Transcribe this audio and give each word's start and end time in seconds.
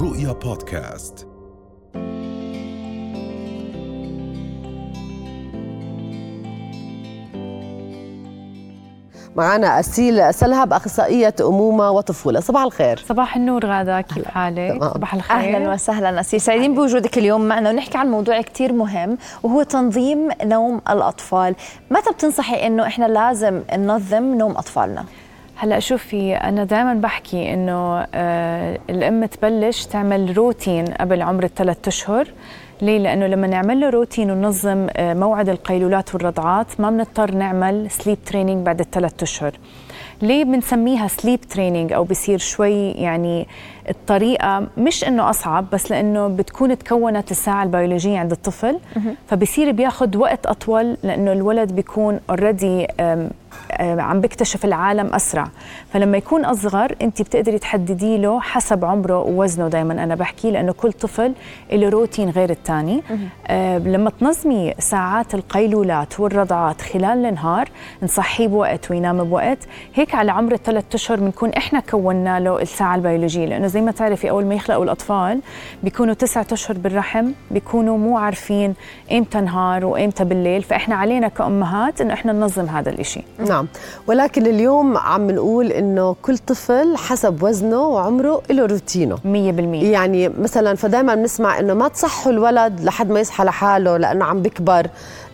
رؤيا 0.00 0.32
بودكاست. 0.32 1.26
معنا 9.36 9.80
أسيل 9.80 10.34
سلهب 10.34 10.72
أخصائية 10.72 11.34
أمومة 11.40 11.90
وطفولة. 11.90 12.40
صباح 12.40 12.62
الخير. 12.62 13.04
صباح 13.08 13.36
النور 13.36 13.66
غادة 13.66 14.00
كيف 14.00 14.28
حالك؟ 14.28 14.78
تمام. 14.78 14.92
صباح 14.94 15.14
الخير. 15.14 15.36
أهلا 15.36 15.72
وسهلا 15.72 16.20
اسير 16.20 16.40
سعيدين 16.40 16.74
بوجودك 16.74 17.18
اليوم 17.18 17.48
معنا 17.48 17.70
ونحكي 17.70 17.98
عن 17.98 18.10
موضوع 18.10 18.40
كتير 18.40 18.72
مهم 18.72 19.18
وهو 19.42 19.62
تنظيم 19.62 20.28
نوم 20.42 20.80
الأطفال. 20.90 21.54
متى 21.90 22.10
بتنصحي 22.10 22.66
إنه 22.66 22.86
إحنا 22.86 23.04
لازم 23.04 23.62
ننظم 23.72 24.34
نوم 24.34 24.56
أطفالنا؟ 24.56 25.04
هلا 25.60 25.78
شوفي 25.80 26.34
أنا 26.34 26.64
دائما 26.64 26.94
بحكي 26.94 27.54
إنه 27.54 28.06
آه 28.14 28.78
الأم 28.90 29.24
تبلش 29.24 29.84
تعمل 29.84 30.36
روتين 30.36 30.84
قبل 30.84 31.22
عمر 31.22 31.44
الثلاث 31.44 31.88
أشهر 31.88 32.28
ليه؟ 32.82 32.98
لأنه 32.98 33.26
لما 33.26 33.46
نعمل 33.46 33.80
له 33.80 33.90
روتين 33.90 34.30
وننظم 34.30 34.86
آه، 34.96 35.14
موعد 35.14 35.48
القيلولات 35.48 36.14
والرضعات 36.14 36.80
ما 36.80 36.90
بنضطر 36.90 37.34
نعمل 37.34 37.90
sleep 37.90 38.18
training 38.26 38.66
بعد 38.66 38.80
الثلاث 38.80 39.22
أشهر. 39.22 39.52
ليه 40.22 40.44
بنسميها 40.44 41.08
sleep 41.08 41.40
training 41.40 41.92
أو 41.92 42.04
بصير 42.04 42.38
شوي 42.38 42.90
يعني 42.90 43.46
الطريقة 43.90 44.66
مش 44.78 45.04
إنه 45.04 45.30
أصعب 45.30 45.66
بس 45.72 45.90
لأنه 45.90 46.28
بتكون 46.28 46.78
تكونت 46.78 47.30
الساعة 47.30 47.62
البيولوجية 47.62 48.18
عند 48.18 48.30
الطفل 48.32 48.78
فبصير 49.28 49.72
بياخد 49.72 50.16
وقت 50.16 50.46
أطول 50.46 50.96
لأنه 51.02 51.32
الولد 51.32 51.72
بيكون 51.72 52.20
already 52.30 52.86
عم 53.80 54.20
بيكتشف 54.20 54.64
العالم 54.64 55.14
أسرع. 55.14 55.48
فلما 55.92 56.18
يكون 56.18 56.44
أصغر 56.44 56.94
انت 57.02 57.22
بتقدري 57.22 57.58
تحددي 57.58 58.18
له 58.18 58.40
حسب 58.40 58.84
عمره 58.84 59.18
ووزنه 59.18 59.68
دائما 59.68 60.04
أنا 60.04 60.14
بحكي 60.14 60.50
لأنه 60.50 60.72
كل 60.72 60.92
طفل 60.92 61.32
له 61.72 61.88
روتين 61.88 62.30
غير 62.30 62.50
الثاني 62.50 63.02
آه 63.46 63.78
لما 63.78 64.10
تنظمي 64.10 64.74
ساعات 64.78 65.34
القيلولات 65.34 66.20
والرضعات 66.20 66.80
خلال 66.82 67.26
النهار 67.26 67.68
نصحيه 68.02 68.48
بوقت 68.48 68.90
وينام 68.90 69.24
بوقت 69.24 69.58
هيك 69.94 70.14
على 70.14 70.32
عمر 70.32 70.52
الثلاث 70.52 70.84
أشهر 70.94 71.20
بنكون 71.20 71.50
إحنا 71.50 71.80
كونا 71.80 72.40
له 72.40 72.62
الساعة 72.62 72.94
البيولوجية. 72.94 73.46
لأنه 73.46 73.66
زي 73.66 73.80
ما 73.80 73.90
تعرفي 73.90 74.30
أول 74.30 74.44
ما 74.44 74.54
يخلقوا 74.54 74.84
الأطفال 74.84 75.40
بيكونوا 75.82 76.14
تسعة 76.14 76.46
أشهر 76.52 76.78
بالرحم 76.78 77.30
بيكونوا 77.50 77.98
مو 77.98 78.18
عارفين 78.18 78.74
إمتى 79.12 79.40
نهار 79.40 79.84
وإمتى 79.84 80.24
بالليل. 80.24 80.62
فإحنا 80.62 80.94
علينا 80.94 81.28
كأمهات 81.28 82.00
إنه 82.00 82.14
إحنا 82.14 82.32
ننظم 82.32 82.64
هذا 82.66 82.90
الإشي. 82.90 83.22
نعم. 83.48 83.66
ولكن 84.06 84.46
اليوم 84.46 84.96
عم 84.96 85.30
نقول 85.30 85.72
إنه 85.72 86.16
كل 86.22 86.38
طفل 86.38 86.96
حسب 86.96 87.42
وزنه 87.42 87.86
وعمره 87.86 88.42
له 88.50 88.66
روتينه. 88.66 89.16
100% 89.16 89.18
يعني 89.84 90.28
مثلا 90.28 90.74
فدايما 90.74 91.14
بنسمع 91.14 91.58
إنه 91.58 91.74
ما 91.74 91.88
تصحوا 91.88 92.32
الولد 92.32 92.80
لحد 92.80 93.10
ما 93.10 93.20
يصحى 93.20 93.44
لحاله 93.44 93.96
لأنه 93.96 94.24
عم 94.24 94.42
بكبر 94.42 94.86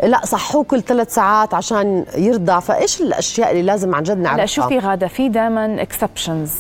لا 0.02 0.20
صحوه 0.26 0.64
كل 0.64 0.82
ثلاث 0.82 1.14
ساعات 1.14 1.54
عشان 1.54 2.04
يرضع 2.16 2.60
فإيش 2.60 3.00
الأشياء 3.00 3.50
اللي 3.50 3.62
لازم 3.62 3.94
عن 3.94 4.02
جد 4.02 4.18
نعرفها؟ 4.18 4.34
هلا 4.34 4.46
شوفي 4.46 4.78
غادة؟ 4.78 5.06
في 5.06 5.28
دائما 5.28 5.82
اكسبشنز 5.82 6.52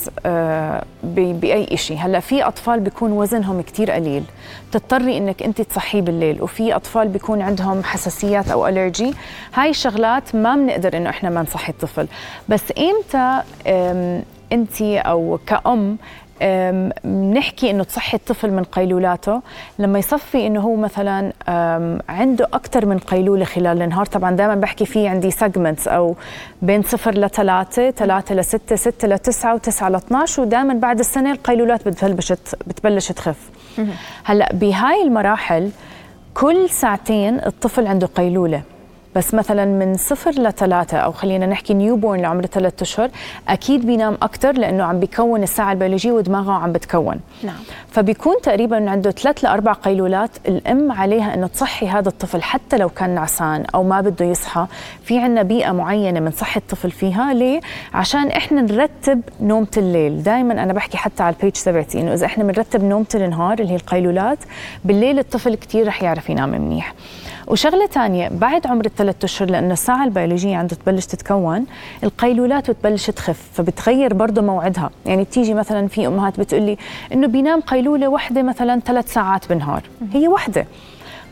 بأي 1.04 1.76
شيء 1.76 1.96
هلا 1.98 2.20
في 2.20 2.42
أطفال 2.42 2.80
بيكون 2.80 3.12
وزنهم 3.12 3.60
كتير 3.60 3.90
قليل. 3.90 4.24
بتضطري 4.70 5.18
إنك 5.18 5.42
أنت 5.42 5.60
تصحيه 5.60 6.02
بالليل. 6.02 6.42
وفي 6.42 6.76
أطفال 6.76 7.08
بيكون 7.08 7.42
عندهم 7.42 7.84
حساسيات 7.84 8.50
أو 8.50 8.66
الرجي 8.68 9.14
هاي 9.54 9.70
الشغلات 9.70 10.34
ما 10.34 10.56
بنقدر 10.56 10.96
إنه 10.96 11.10
إحنا 11.10 11.30
ما 11.30 11.43
نصحي 11.44 11.72
الطفل. 11.72 12.06
بس 12.48 12.62
إمتى 12.78 13.42
أنت 14.52 14.82
أو 14.82 15.38
كأم 15.46 15.96
أم، 16.42 16.90
بنحكي 17.04 17.70
إنه 17.70 17.84
تصحي 17.84 18.16
الطفل 18.16 18.50
من 18.50 18.64
قيلولاته؟ 18.64 19.40
لما 19.78 19.98
يصفي 19.98 20.46
إنه 20.46 20.60
هو 20.60 20.76
مثلا 20.76 21.32
عنده 22.08 22.48
أكثر 22.52 22.86
من 22.86 22.98
قيلولة 22.98 23.44
خلال 23.44 23.82
النهار 23.82 24.06
طبعا 24.06 24.30
دائما 24.30 24.54
بحكي 24.54 24.86
في 24.86 25.08
عندي 25.08 25.30
سيجمنتس 25.30 25.88
أو 25.88 26.16
بين 26.62 26.82
صفر 26.82 27.14
لثلاثة 27.14 27.90
ثلاثة 27.90 28.34
لستة 28.34 28.76
ستة 28.76 29.08
لتسعة 29.08 29.54
وتسعة 29.54 29.88
ل 29.88 29.94
12 29.94 30.42
ودائما 30.42 30.74
بعد 30.74 30.98
السنة 30.98 31.32
القيلولات 31.32 31.88
بتبلش 31.88 32.32
بتبلش 32.66 33.12
تخف. 33.12 33.50
هلأ 34.24 34.52
بهاي 34.52 35.02
المراحل 35.02 35.70
كل 36.34 36.70
ساعتين 36.70 37.40
الطفل 37.46 37.86
عنده 37.86 38.06
قيلولة. 38.06 38.62
بس 39.16 39.34
مثلا 39.34 39.64
من 39.64 39.96
صفر 39.96 40.30
لثلاثة 40.30 40.98
أو 40.98 41.12
خلينا 41.12 41.46
نحكي 41.46 41.74
نيو 41.74 41.96
بورن 41.96 42.20
لعمر 42.20 42.46
ثلاثة 42.46 42.82
أشهر 42.82 43.10
أكيد 43.48 43.86
بينام 43.86 44.18
أكثر 44.22 44.52
لأنه 44.52 44.84
عم 44.84 45.00
بيكون 45.00 45.42
الساعة 45.42 45.72
البيولوجية 45.72 46.12
ودماغه 46.12 46.52
عم 46.52 46.72
بتكون. 46.72 47.20
نعم. 47.42 47.56
فبيكون 47.90 48.34
تقريبا 48.42 48.90
عنده 48.90 49.10
ثلاث 49.10 49.44
لأربع 49.44 49.72
قيلولات 49.72 50.30
الأم 50.48 50.92
عليها 50.92 51.34
أنه 51.34 51.46
تصحي 51.46 51.88
هذا 51.88 52.08
الطفل 52.08 52.42
حتى 52.42 52.78
لو 52.78 52.88
كان 52.88 53.10
نعسان 53.10 53.64
أو 53.74 53.82
ما 53.82 54.00
بده 54.00 54.24
يصحى. 54.24 54.66
في 55.04 55.18
عنا 55.18 55.42
بيئة 55.42 55.72
معينة 55.72 56.20
من 56.20 56.30
صحي 56.30 56.60
الطفل 56.60 56.90
فيها. 56.90 57.34
ليه؟ 57.34 57.60
عشان 57.94 58.28
إحنا 58.28 58.60
نرتب 58.60 59.20
نومة 59.40 59.66
الليل. 59.76 60.22
دائما 60.22 60.62
أنا 60.62 60.72
بحكي 60.72 60.96
حتى 60.96 61.22
على 61.22 61.34
البيج 61.34 61.52
تبعتي 61.52 62.00
إنه 62.00 62.14
إذا 62.14 62.26
إحنا 62.26 62.44
بنرتب 62.44 62.84
نومة 62.84 63.06
النهار 63.14 63.58
اللي 63.58 63.72
هي 63.72 63.76
القيلولات 63.76 64.38
بالليل 64.84 65.18
الطفل 65.18 65.54
كتير 65.54 65.86
رح 65.86 66.02
يعرف 66.02 66.30
ينام 66.30 66.48
منيح. 66.48 66.94
وشغلة 67.46 67.86
ثانية 67.86 68.28
بعد 68.28 68.66
عمر 68.66 68.86
الثلاث 68.86 69.24
أشهر 69.24 69.50
لأنه 69.50 69.72
الساعة 69.72 70.04
البيولوجية 70.04 70.56
عنده 70.56 70.76
تبلش 70.76 71.06
تتكون 71.06 71.66
القيلولات 72.04 72.70
بتبلش 72.70 73.10
تخف 73.10 73.42
فبتغير 73.52 74.14
برضه 74.14 74.42
موعدها. 74.42 74.90
يعني 75.06 75.24
بتيجي 75.24 75.54
مثلا 75.54 75.88
في 75.88 76.06
أمهات 76.06 76.40
بتقولي 76.40 76.78
إنه 77.12 77.26
بينام 77.26 77.60
قيلولة 77.60 78.08
واحدة 78.08 78.42
مثلا 78.42 78.80
ثلاث 78.80 79.12
ساعات 79.12 79.48
بالنهار. 79.48 79.82
هي 80.12 80.28
واحدة. 80.28 80.66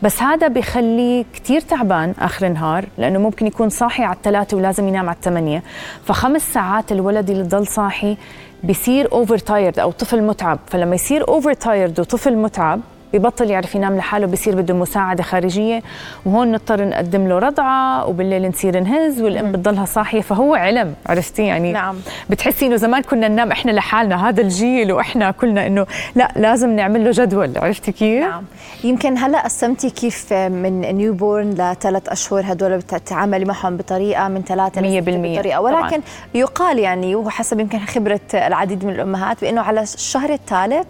بس 0.03 0.21
هذا 0.21 0.47
بخليه 0.47 1.25
كتير 1.33 1.61
تعبان 1.61 2.13
آخر 2.19 2.45
النهار 2.45 2.85
لأنه 2.97 3.19
ممكن 3.19 3.47
يكون 3.47 3.69
صاحي 3.69 4.03
على 4.03 4.15
الثلاثة 4.15 4.57
ولازم 4.57 4.87
ينام 4.87 5.09
على 5.09 5.15
الثمانية. 5.15 5.63
فخمس 6.05 6.53
ساعات 6.53 6.91
الولد 6.91 7.29
اللي 7.29 7.43
ضل 7.43 7.67
صاحي 7.67 8.17
بصير 8.63 9.11
overtired 9.11 9.79
أو 9.79 9.91
طفل 9.91 10.23
متعب. 10.23 10.59
فلما 10.67 10.95
يصير 10.95 11.27
overtired 11.27 11.99
وطفل 11.99 12.35
متعب 12.35 12.79
ببطل 13.13 13.49
يعرف 13.49 13.75
ينام 13.75 13.97
لحاله 13.97 14.27
بصير 14.27 14.55
بده 14.55 14.73
مساعدة 14.73 15.23
خارجية 15.23 15.81
وهون 16.25 16.51
نضطر 16.51 16.85
نقدم 16.85 17.27
له 17.27 17.39
رضعة 17.39 18.05
وبالليل 18.07 18.49
نصير 18.49 18.79
نهز 18.79 19.21
والأم 19.21 19.51
بتضلها 19.51 19.85
صاحية 19.85 20.21
فهو 20.21 20.55
علم 20.55 20.93
عرفتي 21.05 21.43
يعني 21.43 21.71
نعم. 21.71 21.95
بتحسي 22.29 22.65
إنه 22.65 22.75
زمان 22.75 23.01
كنا 23.01 23.27
ننام 23.27 23.51
إحنا 23.51 23.71
لحالنا 23.71 24.29
هذا 24.29 24.41
الجيل 24.41 24.91
وإحنا 24.91 25.31
كلنا 25.31 25.67
إنه 25.67 25.85
لا 26.15 26.31
لازم 26.35 26.69
نعمل 26.75 27.03
له 27.03 27.11
جدول 27.11 27.57
عرفتي 27.57 27.91
كيف؟ 27.91 28.23
نعم 28.23 28.43
يمكن 28.83 29.17
هلا 29.17 29.43
قسمتي 29.43 29.89
كيف 29.89 30.33
من 30.33 30.81
newborn 30.81 31.49
لثلاث 31.49 32.09
أشهر 32.09 32.43
هدول 32.47 32.77
بتتعاملي 32.77 33.45
معهم 33.45 33.77
بطريقة 33.77 34.27
من 34.27 34.41
ثلاثة 34.43 34.81
مية 34.81 34.99
لستة 34.99 35.11
بالمية. 35.11 35.39
بطريقة 35.39 35.61
ولكن 35.61 35.87
طبعاً. 35.87 36.01
يقال 36.33 36.79
يعني 36.79 37.15
وحسب 37.15 37.59
يمكن 37.59 37.79
خبرة 37.79 38.19
العديد 38.33 38.85
من 38.85 38.93
الأمهات 38.93 39.41
بإنه 39.41 39.61
على 39.61 39.81
الشهر 39.81 40.33
الثالث 40.33 40.87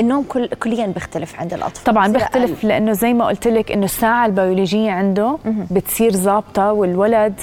النوم 0.00 0.24
كل 0.28 0.46
كليا 0.48 0.86
بيختلف 0.86 1.40
عند 1.40 1.54
الأطفال. 1.54 1.84
طبعا 1.84 2.08
بيختلف. 2.08 2.64
لأنه 2.64 2.92
زي 2.92 3.14
ما 3.14 3.26
قلت 3.26 3.48
لك 3.48 3.72
إنه 3.72 3.84
الساعة 3.84 4.26
البيولوجية 4.26 4.90
عنده 4.90 5.38
بتصير 5.70 6.12
ظابطة 6.12 6.72
والولد 6.72 7.34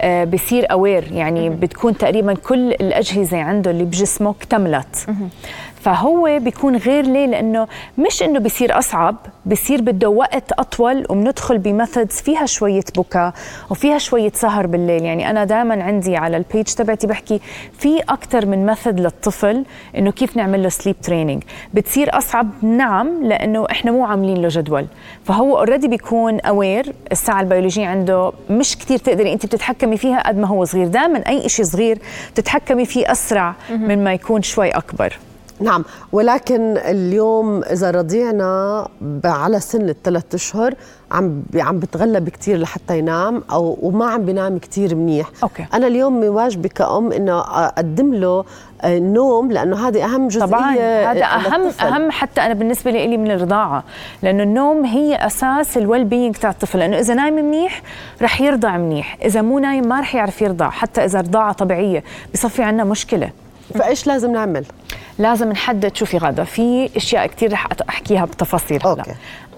آه، 0.00 0.24
بصير 0.24 0.72
اوير 0.72 1.12
يعني 1.12 1.50
بتكون 1.50 1.98
تقريبا 1.98 2.34
كل 2.34 2.70
الأجهزة 2.72 3.38
عنده 3.42 3.70
اللي 3.70 3.84
بجسمه 3.84 4.30
اكتملت. 4.30 5.06
فهو 5.80 6.38
بيكون 6.38 6.76
غير 6.76 7.04
ليه 7.04 7.26
لأنه 7.26 7.68
مش 7.98 8.22
إنه 8.22 8.38
بيصير 8.38 8.78
أصعب 8.78 9.16
بيصير 9.46 9.80
بده 9.82 10.08
وقت 10.08 10.52
أطول 10.52 11.06
وبندخل 11.10 11.58
بميثودز 11.58 12.14
فيها 12.14 12.46
شوية 12.46 12.84
بكاء 12.96 13.34
وفيها 13.70 13.98
شوية 13.98 14.32
سهر 14.34 14.66
بالليل. 14.66 15.02
يعني 15.04 15.30
أنا 15.30 15.44
دائما 15.44 15.82
عندي 15.82 16.16
على 16.16 16.36
ال 16.36 16.42
page 16.42 16.64
تبعتي 16.64 17.06
بحكي 17.06 17.40
في 17.78 18.00
أكثر 18.00 18.46
من 18.46 18.66
method 18.66 19.00
للطفل 19.00 19.64
إنه 19.96 20.10
كيف 20.10 20.36
نعمل 20.36 20.62
له 20.62 20.68
sleep 20.68 21.00
training 21.00 21.42
بتصير 21.74 22.18
أصعب؟ 22.18 22.48
نعم 22.62 23.24
لأنه 23.24 23.66
إحنا 23.70 23.90
مو 23.90 24.04
عاملين 24.04 24.42
له 24.42 24.48
جدول. 24.48 24.86
فهو 25.24 25.58
already 25.58 25.88
بيكون 25.88 26.40
aware 26.40 26.92
الساعة 27.12 27.40
البيولوجية 27.40 27.86
عنده 27.86 28.32
مش 28.50 28.78
كثير 28.78 28.98
تقدري 28.98 29.32
انت 29.32 29.46
بتتحكمي 29.46 29.96
فيها 29.96 30.28
قد 30.28 30.38
ما 30.38 30.46
هو 30.46 30.64
صغير. 30.64 30.86
دائما 30.86 31.18
أي 31.28 31.48
شيء 31.48 31.64
صغير 31.64 31.98
بتتحكمي 32.32 32.84
فيه 32.84 33.12
أسرع 33.12 33.54
من 33.70 34.04
ما 34.04 34.12
يكون 34.12 34.42
شوي 34.42 34.70
أكبر. 34.70 35.18
نعم 35.60 35.84
ولكن 36.12 36.76
اليوم 36.76 37.62
إذا 37.64 37.90
رضيعنا 37.90 38.88
على 39.24 39.60
سن 39.60 39.88
الثلاث 39.88 40.34
أشهر 40.34 40.74
عم 41.10 41.42
عم 41.54 41.78
بتغلب 41.78 42.28
كثير 42.28 42.58
لحتى 42.58 42.98
ينام 42.98 43.42
أو 43.50 43.78
وما 43.82 44.06
عم 44.06 44.24
بينام 44.24 44.58
كثير 44.58 44.94
منيح 44.94 45.30
okay. 45.42 45.66
أنا 45.74 45.86
اليوم 45.86 46.24
واجبي 46.24 46.68
كأم 46.68 47.12
إنه 47.12 47.40
أقدم 47.40 48.14
له 48.14 48.44
آه، 48.82 48.98
نوم 48.98 49.52
لأنه 49.52 49.88
هذه 49.88 50.04
أهم 50.04 50.28
جزئية 50.28 50.46
طبعا 50.46 50.74
هذا 51.12 51.24
اهم 51.24 51.62
للطفل. 51.62 51.86
اهم 51.86 52.10
حتى 52.10 52.40
أنا 52.40 52.54
بالنسبة 52.54 52.90
لي 52.90 53.16
من 53.16 53.30
الرضاعة 53.30 53.84
لأنه 54.22 54.42
النوم 54.42 54.84
هي 54.84 55.26
أساس 55.26 55.78
ال 55.78 55.83
well 55.83 56.04
being 56.04 56.36
تاع 56.36 56.50
الطفل 56.50 56.78
لأنه 56.78 56.98
إذا 56.98 57.14
نايم 57.14 57.34
منيح 57.34 57.82
رح 58.22 58.40
يرضع 58.40 58.76
منيح 58.76 59.18
إذا 59.24 59.42
مو 59.42 59.58
نايم 59.58 59.88
ما 59.88 60.00
رح 60.00 60.14
يعرف 60.14 60.42
يرضع 60.42 60.70
حتى 60.70 61.04
إذا 61.04 61.20
رضاعة 61.20 61.52
طبيعية 61.52 62.04
بصفي 62.34 62.62
عنا 62.62 62.84
مشكلة 62.84 63.30
فإيش 63.74 64.06
لازم 64.06 64.32
نعمل؟ 64.32 64.64
لازم 65.18 65.48
نحدد 65.50 65.96
شو 65.96 66.06
في 66.06 66.18
غدا 66.18 66.44
في 66.44 66.90
أشياء 66.96 67.26
كثير 67.26 67.52
رح 67.52 67.66
أحكيها 67.88 68.24
بتفاصيل 68.24 68.86
هلا. 68.86 69.04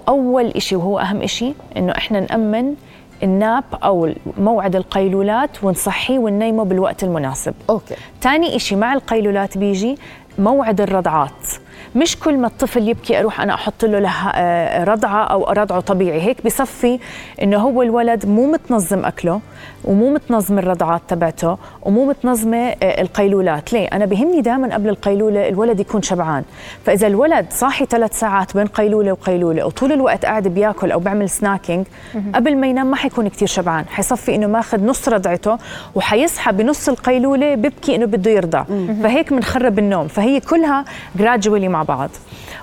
أول 0.08 0.62
شيء 0.62 0.78
وهو 0.78 0.98
أهم 0.98 1.26
شيء 1.26 1.54
إنه 1.76 1.92
إحنا 1.92 2.20
نأمن 2.20 2.74
الناب 3.22 3.64
أو 3.84 4.12
موعد 4.38 4.76
القيلولات 4.76 5.64
ونصحيه 5.64 6.18
وننيمه 6.18 6.64
بالوقت 6.64 7.04
المناسب. 7.04 7.54
أوكي. 7.70 7.94
تاني 8.20 8.56
إشي 8.56 8.76
مع 8.76 8.92
القيلولات 8.92 9.58
بيجي 9.58 9.98
موعد 10.38 10.80
الرضعات. 10.80 11.46
مش 11.94 12.18
كل 12.18 12.38
ما 12.38 12.46
الطفل 12.46 12.88
يبكي 12.88 13.20
أروح 13.20 13.40
أنا 13.40 13.54
أحط 13.54 13.84
له 13.84 13.98
لها 13.98 14.32
آه، 14.34 14.84
رضعة 14.84 15.24
أو 15.24 15.44
رضعه 15.52 15.80
طبيعي. 15.80 16.20
هيك 16.20 16.44
بصفي 16.44 16.98
إنه 17.42 17.56
هو 17.56 17.82
الولد 17.82 18.26
مو 18.26 18.52
متنظم 18.52 19.04
أكله 19.04 19.40
ومو 19.84 20.10
متنظم 20.14 20.58
الرضعات 20.58 21.00
تبعته 21.08 21.58
ومو 21.82 22.04
متنظمة 22.04 22.56
آه، 22.56 23.00
القيلولات. 23.02 23.72
ليه؟ 23.72 23.86
أنا 23.86 24.04
بهمني 24.04 24.40
دائما 24.40 24.74
قبل 24.74 24.88
القيلولة 24.88 25.48
الولد 25.48 25.80
يكون 25.80 26.02
شبعان. 26.02 26.44
فإذا 26.86 27.06
الولد 27.06 27.46
صاحي 27.50 27.84
ثلاث 27.86 28.18
ساعات 28.20 28.56
بين 28.56 28.66
قيلولة 28.66 29.12
وقيلولة 29.12 29.66
وطول 29.66 29.92
الوقت 29.92 30.24
قاعد 30.24 30.48
بياكل 30.48 30.92
أو 30.92 30.98
بيعمل 30.98 31.30
سناكينج 31.30 31.86
قبل 32.34 32.56
ما 32.56 32.66
ينام 32.66 32.90
ما 32.90 32.96
حيكون 32.96 33.28
كتير 33.28 33.48
شبعان. 33.48 33.84
حيصفي 33.88 34.34
إنه 34.34 34.46
ماخذ 34.46 34.84
نص 34.84 35.08
رضعته 35.08 35.58
وحيصحى 35.94 36.52
بنص 36.52 36.88
القيلولة 36.88 37.54
ببكي 37.54 37.96
إنه 37.96 38.06
بده 38.06 38.30
يرضع. 38.30 38.64
فهيك 39.02 39.32
بنخرب 39.32 39.78
النوم. 39.78 40.08
فهي 40.08 40.40
كلها 40.40 40.84
جراجولي 41.16 41.68
مع 41.68 41.79
بعض. 41.82 42.10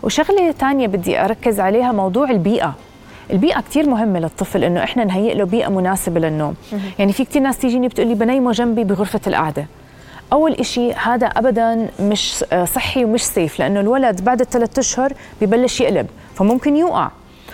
وشغلة 0.03 0.51
ثانية 0.51 0.87
بدي 0.87 1.19
أركز 1.19 1.59
عليها 1.59 1.91
موضوع 1.91 2.29
البيئة. 2.29 2.73
البيئة 3.31 3.61
كتير 3.61 3.89
مهمة 3.89 4.19
للطفل 4.19 4.63
إنه 4.63 4.83
إحنا 4.83 5.03
نهيئ 5.03 5.33
له 5.33 5.43
بيئة 5.43 5.69
مناسبة 5.69 6.19
للنوم. 6.19 6.55
يعني 6.99 7.13
في 7.13 7.25
كتير 7.25 7.41
ناس 7.41 7.57
تيجيني 7.57 7.87
بتقولي 7.87 8.13
بنيمه 8.13 8.51
جنبي 8.51 8.83
بغرفة 8.83 9.21
القعدة. 9.27 9.65
أول 10.33 10.53
إشي 10.53 10.93
هذا 10.93 11.27
أبدا 11.27 11.87
مش 11.99 12.43
صحي 12.63 13.05
ومش 13.05 13.23
safe 13.23 13.59
لأنه 13.59 13.79
الولد 13.79 14.23
بعد 14.23 14.41
الثلاث 14.41 14.79
أشهر 14.79 15.13
ببلش 15.41 15.81
يقلب 15.81 16.07
فممكن 16.35 16.75
يوقع. 16.75 17.09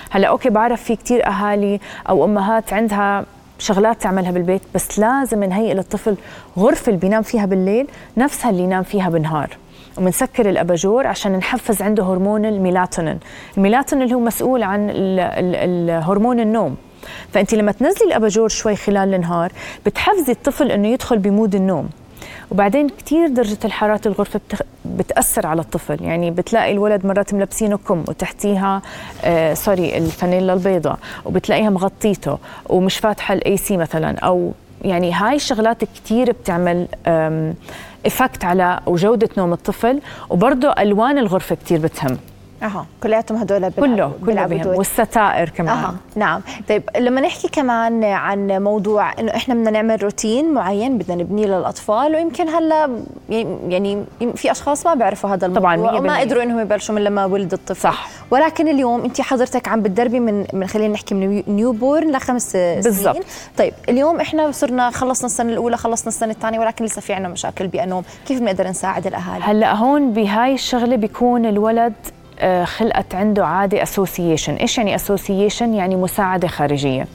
هلأ 0.09 0.27
okay 0.27 0.49
بعرف 0.49 0.83
في 0.83 0.95
كتير 0.95 1.27
أهالي 1.27 1.79
أو 2.09 2.25
أمهات 2.25 2.73
عندها 2.73 3.25
شغلات 3.59 4.01
تعملها 4.01 4.31
بالبيت 4.31 4.61
بس 4.75 4.99
لازم 4.99 5.43
نهيئ 5.43 5.73
للطفل 5.73 6.15
غرفة 6.57 6.89
اللي 6.89 6.99
بينام 6.99 7.21
فيها 7.21 7.45
بالليل 7.45 7.87
نفسها 8.17 8.51
اللي 8.51 8.63
ينام 8.63 8.83
فيها 8.83 9.09
بالنهار. 9.09 9.57
وبنسكر 9.97 10.49
الأباجور 10.49 11.07
عشان 11.07 11.31
نحفز 11.31 11.81
عنده 11.81 12.03
هرمون 12.03 12.45
الميلاتونين. 12.45 13.19
الميلاتونين 13.57 14.03
اللي 14.03 14.15
هو 14.15 14.19
مسؤول 14.19 14.63
عن 14.63 14.89
هرمون 15.89 16.39
النوم. 16.39 16.75
فأنت 17.33 17.53
لما 17.53 17.71
تنزلي 17.71 18.07
الأباجور 18.07 18.49
شوي 18.49 18.75
خلال 18.75 19.13
النهار 19.13 19.51
بتحفزي 19.85 20.31
الطفل 20.31 20.71
إنه 20.71 20.87
يدخل 20.87 21.17
ب 21.17 21.25
mood 21.25 21.55
النوم. 21.55 21.89
وبعدين 22.51 22.89
كتير 22.89 23.27
درجة 23.27 23.57
الحرارة 23.65 24.01
الغرفة 24.05 24.39
بتخ... 24.47 24.61
بتأثر 24.85 25.47
على 25.47 25.61
الطفل. 25.61 26.03
يعني 26.03 26.31
بتلاقي 26.31 26.71
الولد 26.71 27.05
مرات 27.05 27.33
ملبسينه 27.33 27.77
كم 27.77 28.03
وتحتيها 28.07 28.81
آه 29.23 29.53
sorry 29.53 29.97
الفانيلا 29.97 30.53
البيضاء 30.53 30.97
وبتلاقيها 31.25 31.69
مغطيته 31.69 32.37
ومش 32.69 32.97
فاتحة 32.97 33.33
ال 33.33 33.57
AC 33.57 33.77
مثلا. 33.77 34.19
أو 34.19 34.51
يعني 34.81 35.13
هاي 35.13 35.35
الشغلات 35.35 35.83
كتير 35.83 36.31
بتعمل 36.31 36.87
effect 38.05 38.45
على 38.45 38.79
جودة 38.85 39.29
نوم 39.37 39.53
الطفل 39.53 40.01
وبرضه 40.29 40.71
ألوان 40.79 41.17
الغرفة 41.17 41.55
كتير 41.55 41.79
بتهم 41.79 42.17
أها 42.63 42.85
كلياتهم 43.03 43.37
هدول 43.37 43.69
كله 43.69 44.11
كله 44.25 44.45
بهم. 44.45 44.67
والستائر 44.67 45.49
كمان 45.49 45.77
أها 45.77 45.95
نعم 46.15 46.41
طيب 46.69 46.83
لما 46.99 47.21
نحكي 47.21 47.47
كمان 47.47 48.03
عن 48.03 48.47
موضوع 48.63 49.19
إنه 49.19 49.35
إحنا 49.35 49.53
بدنا 49.55 49.71
نعمل 49.71 50.03
روتين 50.03 50.53
معين 50.53 50.97
بدنا 50.97 51.15
نبنيه 51.23 51.45
للأطفال 51.45 52.15
ويمكن 52.15 52.49
هلأ 52.49 52.89
يعني 53.69 54.03
في 54.35 54.51
أشخاص 54.51 54.85
ما 54.87 54.93
بيعرفوا 54.93 55.29
هذا 55.29 55.45
الموضوع 55.45 55.75
طبعاً، 55.75 55.99
وما. 55.99 56.19
قدروا 56.19 56.43
إنهم 56.43 56.59
يبلشوا 56.59 56.95
من 56.95 57.03
لما 57.03 57.25
ولد 57.25 57.53
الطفل 57.53 57.81
صح. 57.81 58.09
ولكن 58.33 58.67
اليوم 58.67 59.03
انت 59.03 59.21
حضرتك 59.21 59.67
عم 59.67 59.81
بتدربي 59.81 60.19
من 60.19 60.45
من 60.53 60.67
خلينا 60.67 60.93
نحكي 60.93 61.15
من 61.15 61.43
نيو 61.47 61.71
بورن 61.71 62.11
لخمس 62.11 62.55
بالضبط. 62.55 63.13
سنين 63.15 63.23
طيب 63.57 63.73
اليوم 63.89 64.19
إحنا 64.19 64.51
صرنا 64.51 64.89
خلصنا 64.89 65.25
السنة 65.25 65.51
الأولى 65.53 65.77
خلصنا 65.77 66.07
السنة 66.07 66.31
الثانية 66.31 66.59
ولكن 66.59 66.85
لسه 66.85 67.01
في 67.01 67.13
عندنا 67.13 67.29
مشاكل 67.29 67.67
بالنوم 67.67 68.03
كيف 68.27 68.39
بنقدر 68.39 68.67
نساعد 68.67 69.07
الأهالي؟ 69.07 69.43
هلأ 69.43 69.73
هون 69.73 70.13
بهاي 70.13 70.53
الشغلة 70.53 70.95
بيكون 70.95 71.45
الولد 71.45 71.93
آه، 72.39 72.63
خلقت 72.63 73.15
عنده 73.15 73.45
عادة 73.45 73.83
association 73.83 74.53
إيش 74.55 74.77
يعني 74.77 74.95
association 74.95 75.73
يعني 75.73 75.95
مساعدة 75.95 76.47
خارجية. 76.47 77.07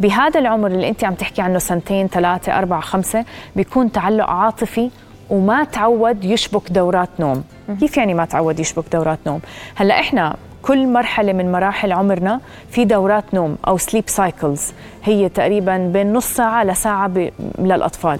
بهذا 0.00 0.40
العمر 0.40 0.66
اللي 0.66 0.88
أنت 0.88 1.04
عم 1.04 1.14
تحكي 1.14 1.42
عنه 1.42 1.58
سنتين 1.58 2.08
ثلاثة 2.08 2.58
أربعة 2.58 2.80
خمسة 2.80 3.24
بيكون 3.56 3.92
تعلق 3.92 4.24
عاطفي 4.26 4.90
وما 5.30 5.64
تعود 5.64 6.24
يشبك 6.24 6.72
دورات 6.72 7.08
نوم. 7.18 7.44
كيف 7.80 7.96
يعني 7.96 8.14
ما 8.14 8.24
تعود 8.24 8.60
يشبك 8.60 8.84
دورات 8.92 9.18
نوم؟ 9.26 9.40
هلأ 9.74 10.00
إحنا 10.00 10.36
كل 10.68 10.88
مرحلة 10.88 11.32
من 11.32 11.52
مراحل 11.52 11.92
عمرنا 11.92 12.40
في 12.70 12.84
دورات 12.84 13.24
نوم 13.34 13.56
أو 13.68 13.76
sleep 13.76 14.04
cycles 14.06 14.72
هي 15.04 15.28
تقريبا 15.28 15.78
بين 15.78 16.12
نص 16.12 16.26
ساعة 16.26 16.64
لساعة 16.64 17.10
للأطفال. 17.58 18.18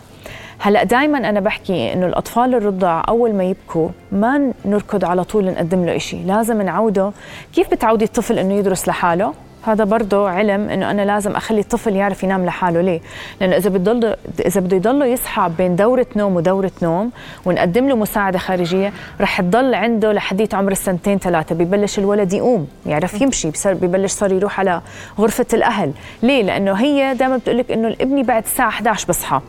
هلأ 0.58 0.84
دائما 0.84 1.18
أنا 1.18 1.40
بحكي 1.40 1.92
إنه 1.92 2.06
الأطفال 2.06 2.54
الرضع 2.54 3.02
أول 3.08 3.34
ما 3.34 3.44
يبكوا 3.44 3.88
ما 4.12 4.52
نركض 4.64 5.04
على 5.04 5.24
طول 5.24 5.44
نقدم 5.44 5.84
له 5.84 5.98
شيء 5.98 6.26
لازم 6.26 6.62
نعوده. 6.62 7.12
كيف 7.54 7.70
بتعودي 7.70 8.04
الطفل 8.04 8.38
إنه 8.38 8.54
يدرس 8.54 8.88
لحاله؟ 8.88 9.34
هذا 9.62 9.84
برضه 9.84 10.30
علم 10.30 10.68
إنه 10.68 10.90
أنا 10.90 11.02
لازم 11.02 11.36
أخلي 11.36 11.60
الطفل 11.60 11.96
يعرف 11.96 12.22
ينام 12.22 12.46
لحاله. 12.46 12.80
ليه؟ 12.80 13.00
لأنه 13.40 13.56
إذا 13.56 13.70
بضل 13.70 14.16
إذا 14.46 14.60
بده 14.60 14.76
يضل 14.76 15.02
يصحى 15.02 15.50
بين 15.58 15.76
دورة 15.76 16.06
نوم 16.16 16.36
ودورة 16.36 16.70
نوم 16.82 17.10
ونقدم 17.44 17.88
له 17.88 17.96
مساعدة 17.96 18.38
خارجية 18.38 18.92
رح 19.20 19.40
تضل 19.40 19.74
عنده 19.74 20.12
لحديت 20.12 20.54
عمر 20.54 20.72
السنتين 20.72 21.18
ثلاثة. 21.18 21.54
ببلش 21.54 21.98
الولد 21.98 22.32
يقوم 22.32 22.68
يعرف 22.86 23.20
يمشي 23.20 23.50
بصير 23.50 23.74
ببلش 23.74 24.12
صار 24.12 24.32
يروح 24.32 24.60
على 24.60 24.80
غرفة 25.18 25.46
الأهل. 25.52 25.92
ليه؟ 26.22 26.42
لأنه 26.42 26.72
هي 26.72 27.14
دائما 27.14 27.36
بتقول 27.36 27.58
لك 27.58 27.70
إنه 27.70 27.88
ابني 28.00 28.22
بعد 28.22 28.42
الساعة 28.42 28.68
11 28.68 29.08
بصحى. 29.08 29.40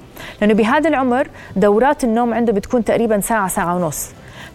لأنه 0.42 0.54
بهذا 0.54 0.90
العمر 0.90 1.28
دورات 1.56 2.04
النوم 2.04 2.34
عنده 2.34 2.54
بتكون 2.54 2.84
تقريبا 2.84 3.20
ساعة 3.20 3.48
ساعة 3.48 3.76
ونص. 3.76 4.10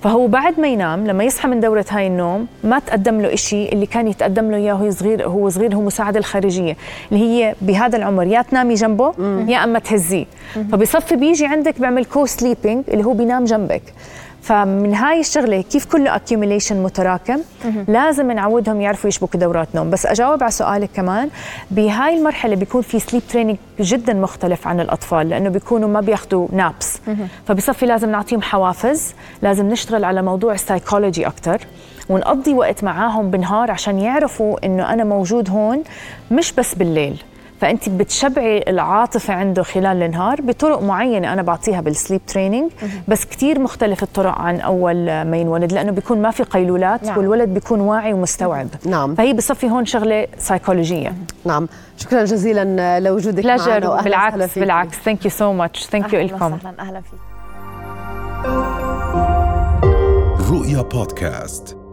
فهو 0.05 0.27
بعد 0.27 0.61
ما 0.61 0.69
ينام 0.69 1.07
لما 1.07 1.25
يصحى 1.25 1.49
من 1.49 1.61
دورة 1.61 1.85
هاي 1.91 2.07
النوم 2.07 2.47
ما 2.65 2.79
تقدم 2.79 3.21
له 3.21 3.35
إشي 3.35 3.69
اللي 3.69 3.87
كان 3.87 4.09
يتقدم 4.09 4.51
له 4.51 4.57
إياه 4.57 4.75
وهو 4.75 4.91
صغير 4.91 5.29
هو 5.29 5.49
صغير 5.49 5.75
هو 5.75 5.81
مساعدة 5.81 6.19
الخارجية 6.19 6.77
اللي 7.13 7.23
هي 7.25 7.55
بهذا 7.61 7.97
العمر 7.97 8.27
يا 8.27 8.43
تنامي 8.43 8.75
جنبه 8.75 9.15
يا 9.49 9.65
أما 9.65 9.79
تهزيه. 9.79 10.25
فبصفي 10.73 11.17
بيجي 11.17 11.47
عندك 11.47 11.81
بيعمل 11.81 12.05
co 12.05 12.27
sleeping 12.27 12.85
اللي 12.89 13.05
هو 13.05 13.13
بينام 13.13 13.45
جنبك. 13.45 13.83
فمن 14.45 14.95
هاي 14.95 15.21
الشغلة 15.21 15.61
كيف 15.63 15.85
كله 15.85 16.19
accumulation 16.19 16.73
متراكم؟ 16.73 17.41
لازم 17.89 18.31
نعودهم 18.33 18.81
يعرفوا 18.81 19.09
يشبكوا 19.09 19.41
دورات 19.41 19.69
نوم 19.75 19.91
بس 19.91 20.07
أجاوب 20.07 20.43
على 20.43 20.53
سؤالك 20.53 20.91
كمان 20.95 21.31
بهاي 21.71 22.19
المرحلة 22.19 22.57
بيكون 22.57 22.83
في 22.83 22.99
sleep 23.01 23.23
training 23.29 23.57
جدا 23.81 24.15
مختلف 24.15 24.67
عن 24.69 24.81
الأطفال 24.81 25.29
لأنه 25.29 25.49
بيكونوا 25.49 25.89
ما 25.89 26.01
بياخذوا 26.01 26.49
naps 26.53 26.99
فبصفي 27.47 27.87
لازم 27.87 28.11
نعطيهم 28.11 28.43
حوافز 28.43 29.15
لازم 29.43 29.69
نشتغل 29.69 30.05
على 30.05 30.23
موضوع 30.23 30.53
السايكولوجي 30.53 31.27
أكثر 31.27 31.61
ونقضي 32.09 32.55
وقت 32.55 32.85
معاهم 32.85 33.31
بالنهار 33.31 33.71
عشان 33.71 33.99
يعرفوا 33.99 34.67
إنه 34.67 34.93
أنا 34.93 35.05
موجود 35.05 35.51
هون 35.51 35.83
مش 36.31 36.53
بس 36.53 36.75
بالليل. 36.75 37.23
فانت 37.65 37.89
بتشبعي 37.89 38.65
العاطفة 38.69 39.35
عنده 39.35 39.63
خلال 39.63 40.03
النهار 40.03 40.41
بطرق 40.41 40.83
معينة 40.83 41.33
أنا 41.33 41.43
بعطيها 41.43 41.81
بال 41.81 41.94
sleep 41.94 42.27
training 42.27 42.71
بس 43.09 43.25
كتير 43.25 43.59
مختلف 43.59 44.03
الطرق 44.03 44.39
عن 44.39 44.61
أول 44.61 44.97
ما 45.05 45.37
ينولد 45.37 45.73
لأنه 45.73 45.93
بيكون 45.93 46.23
ما 46.23 46.31
في 46.31 46.43
قيلولات 46.43 47.05
نعم. 47.05 47.19
والولد 47.19 47.49
بيكون 47.49 47.81
واعي 47.81 48.13
ومستوعب. 48.13 48.69
نعم. 48.87 49.15
فهي 49.15 49.33
بصفي 49.33 49.71
هون 49.71 49.85
شغلة 49.85 50.27
سايكولوجيه 50.39 51.15
نعم. 51.45 51.69
شكرا 51.97 52.25
جزيلا 52.25 53.01
لوجودك 53.01 53.47
معنا 53.47 54.03
بالعكس. 54.03 54.59
بالعكس. 54.59 54.97
thank 54.97 55.25
you 55.25 55.31
so 55.31 55.53
much 55.53 55.85
thank 55.85 56.13
you 56.13 56.21
لكم 56.21 56.53
وسهلاً، 56.53 56.81
أهلا 56.81 57.01
فيك. 57.01 57.21
رؤيا 60.51 60.83
بودكاست. 60.83 61.84